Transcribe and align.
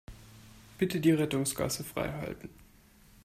Bitte 0.79 0.99
die 0.99 1.11
Rettungsgasse 1.11 1.83
freihalten. 1.83 2.49